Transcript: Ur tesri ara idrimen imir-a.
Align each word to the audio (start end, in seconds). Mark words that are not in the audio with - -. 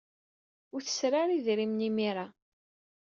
Ur 0.75 0.81
tesri 0.83 1.17
ara 1.21 1.33
idrimen 1.37 1.85
imir-a. 1.87 2.27